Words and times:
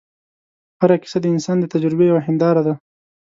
هره 0.81 0.95
کیسه 1.01 1.17
د 1.21 1.25
انسان 1.35 1.57
د 1.59 1.65
تجربې 1.73 2.05
یوه 2.11 2.21
هنداره 2.27 2.61
ده. 2.67 2.73